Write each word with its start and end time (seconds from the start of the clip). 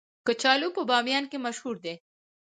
کچالو 0.27 0.69
په 0.75 0.81
بامیان 0.89 1.23
کې 1.31 1.37
مشهور 1.45 1.75
دي 1.85 1.95